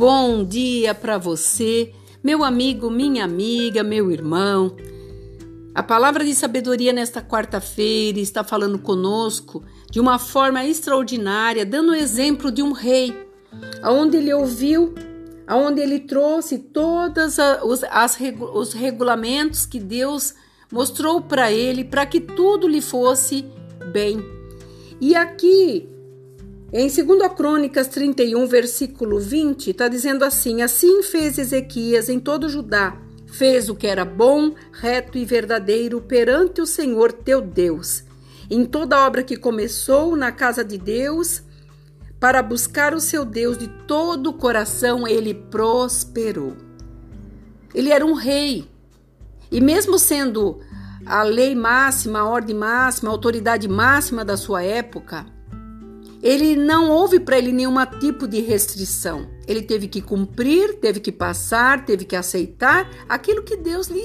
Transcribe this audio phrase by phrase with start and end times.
[0.00, 1.92] Bom dia para você,
[2.24, 4.74] meu amigo, minha amiga, meu irmão.
[5.74, 11.94] A palavra de sabedoria nesta quarta-feira está falando conosco de uma forma extraordinária, dando o
[11.94, 13.14] exemplo de um rei,
[13.82, 14.94] aonde ele ouviu,
[15.46, 20.32] aonde ele trouxe todos os, regulamentos que Deus
[20.72, 23.44] mostrou para ele, para que tudo lhe fosse
[23.92, 24.24] bem.
[24.98, 25.99] E aqui
[26.72, 32.96] em 2 Crônicas 31, versículo 20, está dizendo assim: Assim fez Ezequias em todo Judá,
[33.26, 38.04] fez o que era bom, reto e verdadeiro perante o Senhor teu Deus.
[38.48, 41.42] Em toda obra que começou na casa de Deus,
[42.20, 46.56] para buscar o seu Deus de todo o coração, ele prosperou.
[47.74, 48.68] Ele era um rei,
[49.50, 50.60] e mesmo sendo
[51.04, 55.26] a lei máxima, a ordem máxima, a autoridade máxima da sua época,
[56.22, 59.26] ele não houve para ele nenhum tipo de restrição.
[59.46, 64.04] Ele teve que cumprir, teve que passar, teve que aceitar aquilo que Deus lhe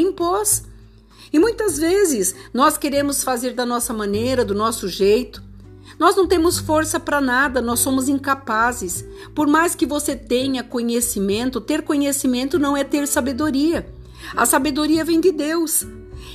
[0.00, 0.64] impôs.
[1.32, 5.42] E muitas vezes nós queremos fazer da nossa maneira, do nosso jeito.
[5.98, 9.04] Nós não temos força para nada, nós somos incapazes.
[9.34, 13.86] Por mais que você tenha conhecimento, ter conhecimento não é ter sabedoria.
[14.34, 15.86] A sabedoria vem de Deus.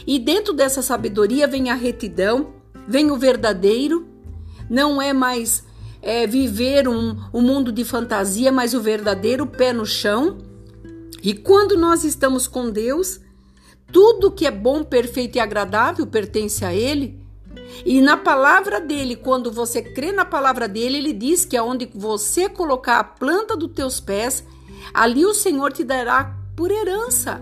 [0.06, 2.54] E dentro dessa sabedoria vem a retidão,
[2.88, 4.07] vem o verdadeiro
[4.70, 5.64] não é mais
[6.02, 10.38] é, viver um, um mundo de fantasia, mas o verdadeiro pé no chão.
[11.24, 13.20] E quando nós estamos com Deus,
[13.92, 17.20] tudo que é bom, perfeito e agradável pertence a Ele.
[17.86, 22.48] E na palavra dele, quando você crê na palavra dele, ele diz que aonde você
[22.48, 24.44] colocar a planta dos teus pés,
[24.94, 27.42] ali o Senhor te dará por herança.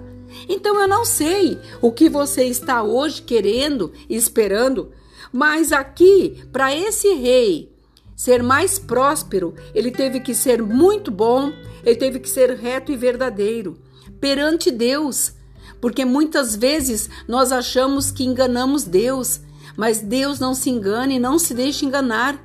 [0.50, 4.92] Então eu não sei o que você está hoje querendo esperando,
[5.36, 7.69] mas aqui, para esse rei
[8.16, 11.52] ser mais próspero, ele teve que ser muito bom,
[11.83, 13.77] ele teve que ser reto e verdadeiro
[14.21, 15.33] perante Deus.
[15.82, 19.42] Porque muitas vezes nós achamos que enganamos Deus,
[19.76, 22.42] mas Deus não se engana e não se deixa enganar.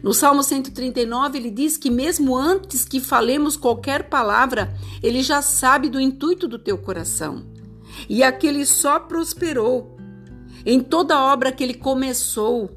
[0.00, 5.88] No Salmo 139, ele diz que mesmo antes que falemos qualquer palavra, ele já sabe
[5.88, 7.44] do intuito do teu coração.
[8.08, 9.97] E aquele só prosperou
[10.70, 12.70] em toda obra que ele começou,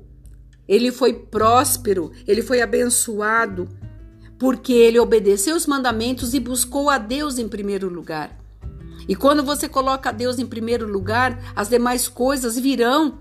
[0.65, 3.67] ele foi próspero, ele foi abençoado,
[4.39, 8.39] porque ele obedeceu os mandamentos e buscou a Deus em primeiro lugar.
[9.09, 13.19] E quando você coloca a Deus em primeiro lugar, as demais coisas virão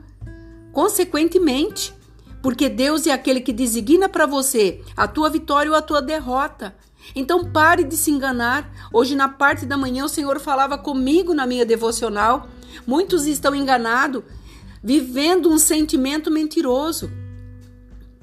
[0.72, 1.92] consequentemente,
[2.40, 6.76] porque Deus é aquele que designa para você a tua vitória ou a tua derrota.
[7.16, 8.70] Então pare de se enganar.
[8.92, 12.46] Hoje na parte da manhã o Senhor falava comigo na minha devocional.
[12.86, 14.22] Muitos estão enganados
[14.82, 17.10] vivendo um sentimento mentiroso.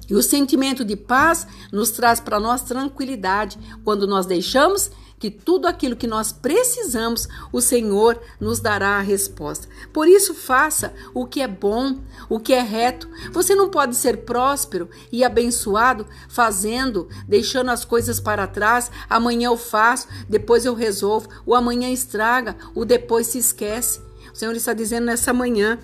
[0.08, 5.66] E o sentimento de paz nos traz para nós tranquilidade quando nós deixamos que tudo
[5.66, 9.68] aquilo que nós precisamos, o Senhor nos dará a resposta.
[9.92, 11.98] Por isso, faça o que é bom,
[12.28, 13.08] o que é reto.
[13.32, 18.90] Você não pode ser próspero e abençoado fazendo, deixando as coisas para trás.
[19.10, 21.28] Amanhã eu faço, depois eu resolvo.
[21.44, 24.00] O amanhã estraga, o depois se esquece.
[24.32, 25.78] O Senhor está dizendo nessa manhã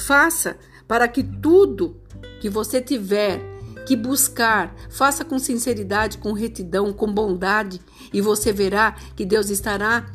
[0.00, 0.56] Faça
[0.88, 2.00] para que tudo
[2.40, 3.40] que você tiver
[3.86, 7.80] que buscar, faça com sinceridade, com retidão, com bondade,
[8.12, 10.10] e você verá que Deus estará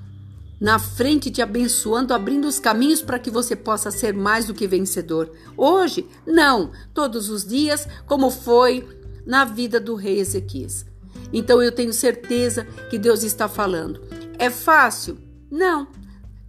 [0.59, 4.67] na frente te abençoando, abrindo os caminhos para que você possa ser mais do que
[4.67, 5.31] vencedor.
[5.57, 8.87] Hoje, não, todos os dias, como foi
[9.25, 10.85] na vida do rei Ezequias.
[11.33, 14.01] Então eu tenho certeza que Deus está falando.
[14.39, 15.17] É fácil?
[15.51, 15.87] Não,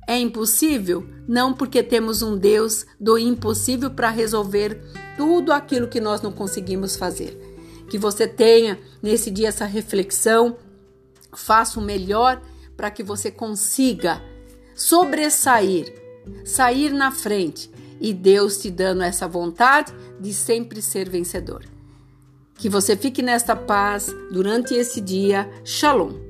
[0.06, 1.06] é impossível?
[1.26, 4.80] Não, porque temos um Deus do impossível para resolver
[5.16, 7.36] tudo aquilo que nós não conseguimos fazer.
[7.90, 10.56] Que você tenha nesse dia essa reflexão,
[11.32, 12.40] faça o melhor
[12.76, 14.22] para que você consiga
[14.74, 15.92] sobressair,
[16.44, 21.64] sair na frente e Deus te dando essa vontade de sempre ser vencedor.
[22.54, 25.50] Que você fique nesta paz durante esse dia.
[25.64, 26.25] Shalom.